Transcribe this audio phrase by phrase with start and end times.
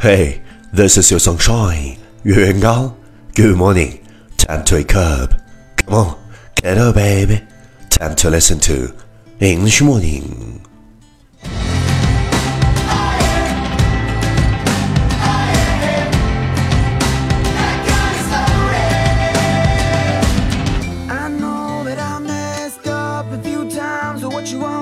[0.00, 2.94] Hey, this is your sunshine, Yu Yuan
[3.34, 3.98] Good morning.
[4.36, 5.32] Time to wake up.
[5.74, 6.16] Come on,
[6.54, 7.42] get up, baby.
[7.90, 8.94] Time to listen to
[9.40, 10.64] English morning.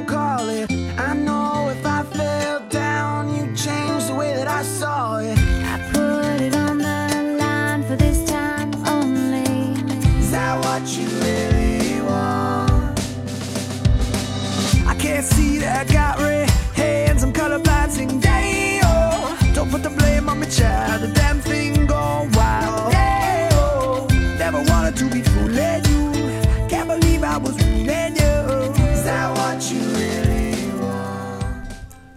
[0.06, 0.85] Call it.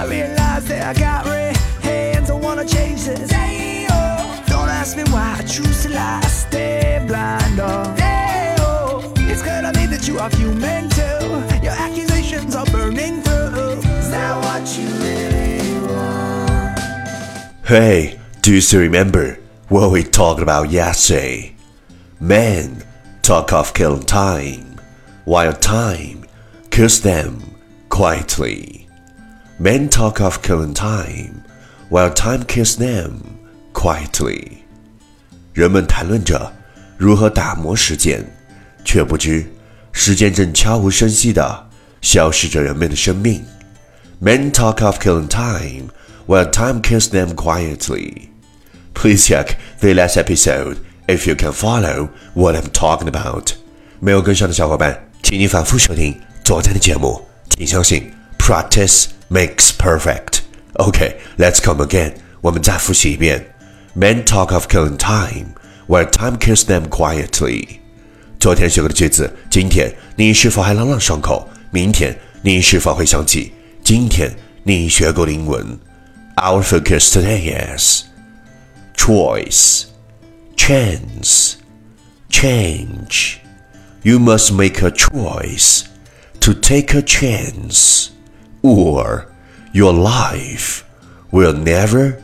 [0.00, 3.30] I realize that I got red hands, I wanna change this.
[3.90, 4.44] Oh.
[4.46, 7.60] Don't ask me why I choose to lie, stay blind.
[7.60, 7.94] Oh,
[8.60, 9.12] oh.
[9.18, 11.62] It's me that you are human too.
[11.62, 13.72] Your accusations are burning through.
[14.00, 16.78] Is that what you really want?
[17.66, 21.54] Hey, do you still remember what we talked about yesterday?
[22.18, 22.84] Men
[23.20, 24.80] talk of killing time,
[25.26, 26.24] while time
[26.70, 27.54] kills them
[27.90, 28.79] quietly.
[29.59, 31.43] Men talk of killing time,
[31.89, 33.11] while time kills them
[33.73, 34.63] quietly.
[35.53, 36.51] 人们谈论着
[36.97, 38.25] 如何打磨时间，
[38.83, 39.45] 却不知
[39.93, 41.69] 时间正悄无声息地
[42.01, 43.43] 消失着人们的生命。
[44.21, 45.89] Men talk of killing time,
[46.27, 48.29] while time kills them quietly.
[48.93, 53.51] Please check the last episode if you can follow what I'm talking about.
[53.99, 57.21] 没有跟上的小伙伴，请你反复收听昨天的节目。
[57.49, 60.41] 请相信，practice makes perfect.
[60.75, 62.13] Okay, let's come again.
[62.41, 63.53] 我们再复习一遍。
[63.95, 65.55] Men talk of killing time,
[65.87, 67.79] while time kills them quietly.
[68.39, 71.47] 昨天学过的句子，今天你是否还朗朗上口？
[71.71, 73.53] 明天你是否会想起
[73.83, 74.31] 今天
[74.63, 75.79] 你学过的英文？
[76.35, 78.03] Our focus today is
[78.95, 79.85] choice,
[80.57, 81.53] chance,
[82.29, 83.37] change.
[84.03, 85.85] You must make a choice
[86.41, 88.09] to take a chance,
[88.61, 89.25] or
[89.73, 90.83] your life
[91.31, 92.17] will never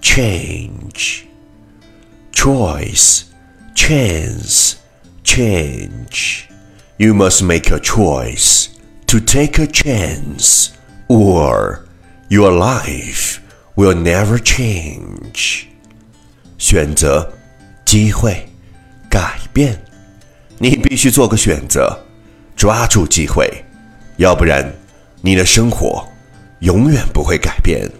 [0.00, 1.26] change.
[2.32, 3.24] Choice,
[3.74, 4.76] chance,
[5.24, 6.48] change.
[6.98, 8.68] You must make a choice
[9.06, 10.70] to take a chance,
[11.08, 11.86] or
[12.28, 13.40] your life
[13.76, 15.66] will never change.
[16.58, 17.32] 选择、
[17.84, 18.48] 机会、
[19.10, 19.78] 改变，
[20.58, 22.04] 你必须做个选择，
[22.56, 23.64] 抓住机会，
[24.16, 24.72] 要不然
[25.22, 26.06] 你的生活
[26.60, 27.90] 永远不会改变。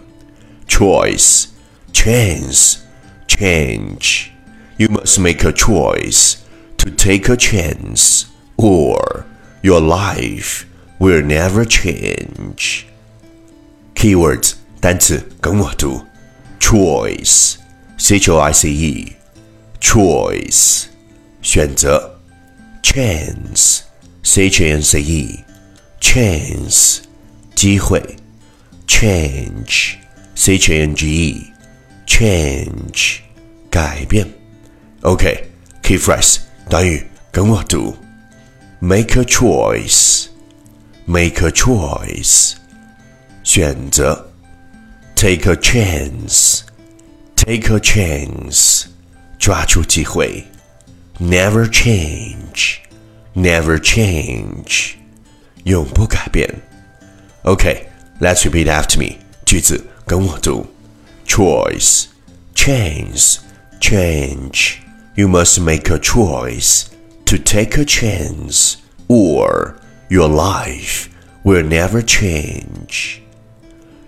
[0.67, 1.45] Choice,
[1.93, 2.77] chance,
[3.27, 4.27] change.
[4.77, 6.35] You must make a choice
[6.77, 8.25] to take a chance,
[8.57, 9.25] or
[9.61, 10.65] your life
[10.99, 12.83] will never change.
[13.95, 16.05] Keywords 单词跟我读：
[16.59, 17.55] choice,
[17.97, 19.13] c h o i c e,
[19.81, 20.83] choice
[21.41, 21.99] 选择；
[22.83, 23.79] chance,
[24.21, 25.39] c h a n c e,
[25.99, 26.99] chance
[27.55, 27.99] 机会；
[28.87, 29.95] change,
[30.35, 31.53] c h a n g e,
[32.05, 33.17] change
[33.69, 34.27] 改变。
[35.01, 35.49] OK,
[35.81, 36.37] key phrase
[36.69, 37.95] 短语跟我读：
[38.79, 40.27] make a choice,
[41.05, 42.53] make a choice
[43.43, 44.15] 选择；
[45.15, 46.61] take a chance,
[47.35, 48.85] take a chance
[49.39, 50.43] 抓住机会；
[51.19, 52.77] never change,
[53.35, 54.93] never change
[55.63, 56.61] 永不改变。
[57.43, 57.87] OK,
[58.19, 60.65] let's repeat after me 句子跟我读：
[61.25, 62.05] choice,
[62.55, 63.37] chance,
[63.79, 64.77] change.
[65.15, 66.85] You must make a choice
[67.25, 68.75] to take a chance,
[69.07, 69.75] or
[70.09, 71.07] your life
[71.43, 73.21] will never change.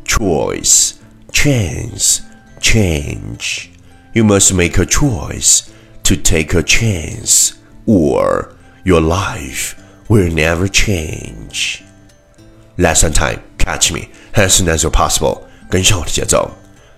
[0.09, 1.00] choice,
[1.31, 2.21] chance,
[2.59, 3.71] change.
[4.13, 5.71] You must make a choice
[6.03, 7.53] to take a chance,
[7.85, 11.83] or your life will never change.
[12.77, 15.44] Lesson time, catch me as soon as you're possible.
[15.69, 16.51] 跟上我的节奏。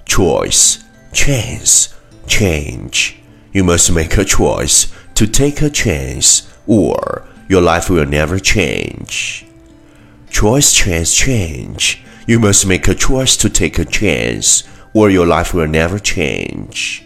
[0.05, 0.77] Choice,
[1.13, 1.87] chance,
[2.27, 3.13] change.
[3.51, 4.85] You must make a choice
[5.15, 9.43] to take a chance, or your life will never change.
[10.31, 11.97] Choice, chance, change.
[12.27, 14.61] You must make a choice to take a chance,
[14.93, 17.01] or your life will never change.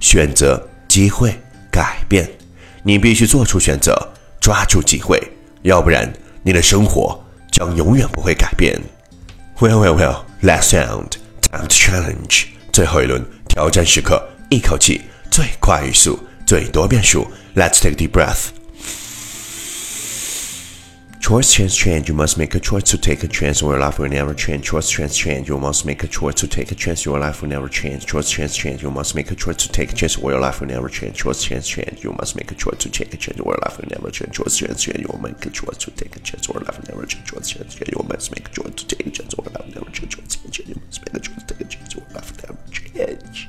[0.00, 1.40] 选择、机会、
[1.70, 2.30] 改变，
[2.82, 5.20] 你必须做出选择，抓住机会，
[5.62, 6.12] 要不然
[6.42, 7.23] 你的生活
[7.55, 8.77] 将永远不会改变。
[9.59, 10.17] Well, well, well.
[10.41, 11.11] Last sound.
[11.41, 12.47] Time to challenge.
[12.73, 17.25] 最后一轮挑战时刻，一口气最快语速，最多变数。
[17.55, 18.47] Let's take a deep breath.
[21.24, 22.08] Choice, chance, change.
[22.08, 24.64] You must make a choice to take a chance, or your life will never change.
[24.64, 25.48] Choice, chance, change.
[25.48, 28.06] You must make a choice to take a chance, your life will never change.
[28.06, 28.82] Choice, chance, change.
[28.82, 31.14] You must make a choice to take a chance, or your life will never change.
[31.16, 32.02] Choice, chance, change.
[32.02, 34.32] You must make a choice to take a chance, or your life will never change.
[34.32, 34.98] Choice, chance, change.
[34.98, 37.26] You will make a choice to take a chance, or your life will never change.
[37.30, 37.92] Choice, chance, change.
[37.92, 40.10] You must make a choice to take a chance, or your life will never change.
[40.16, 40.68] Choice, chance, change.
[40.70, 43.46] You must make a choice to take a chance, or your life will never change.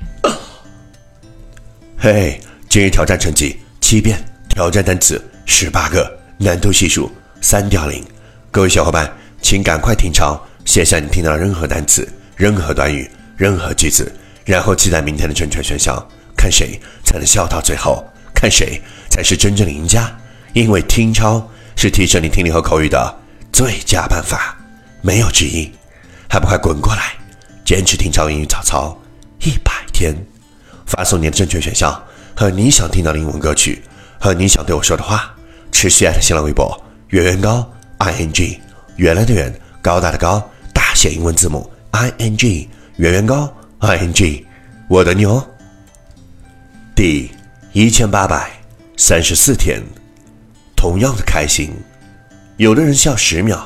[1.98, 4.18] 嘿，今日挑战成绩七遍，
[4.48, 7.10] 挑战单词十八个，难度系数
[7.41, 8.03] 三点零。
[8.51, 9.11] 各位小伙伴，
[9.41, 14.11] 请赶快听抄，写下你听到的任何单词、任何短语、任何句子，
[14.45, 15.95] 然后记在明天的正确选项，
[16.35, 18.03] 看谁才能笑到最后，
[18.33, 20.11] 看谁才是真正的赢家。
[20.53, 23.15] 因为听抄是提升你听力和口语的
[23.51, 24.57] 最佳办法，
[25.01, 25.71] 没有之一。
[26.29, 27.13] 还不快滚过来，
[27.63, 28.97] 坚持听抄英语早操
[29.41, 30.15] 一百天，
[30.85, 32.03] 发送你的正确选项
[32.35, 33.83] 和你想听到的英文歌曲
[34.19, 35.35] 和你想对我说的话，
[35.71, 37.67] 持续艾特新浪微博圆圆高。
[37.99, 38.59] i n g，
[38.97, 39.51] 原来的圆，
[39.81, 40.39] 高大的高，
[40.71, 44.45] 大写英文字母 i n g，圆圆高 i n g，
[44.87, 45.43] 我等你哦。
[46.95, 47.31] 第
[47.73, 48.51] 一千八百
[48.97, 49.81] 三十四天，
[50.75, 51.71] 同样的开心，
[52.57, 53.63] 有的人笑十秒，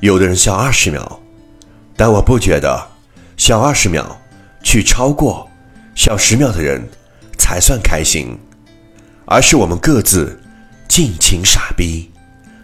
[0.00, 1.18] 有的人笑二十秒，
[1.96, 2.86] 但我不觉得
[3.38, 4.20] 笑二十秒
[4.62, 5.48] 去超过
[5.94, 6.86] 笑十秒的人
[7.38, 8.38] 才算开心，
[9.24, 10.38] 而是我们各自
[10.86, 12.10] 尽情傻逼。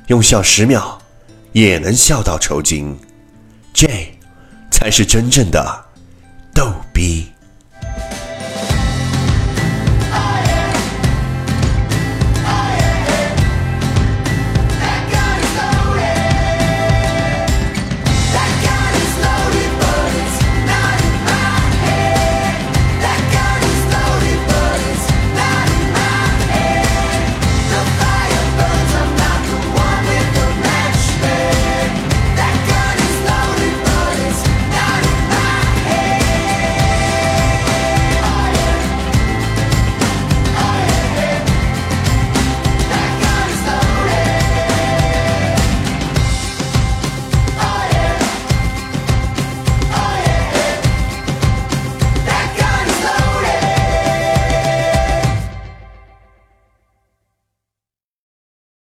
[0.09, 0.99] 用笑十秒，
[1.53, 2.97] 也能笑到抽筋，
[3.73, 3.89] 这
[4.71, 5.85] 才是真正的
[6.55, 7.32] 逗逼。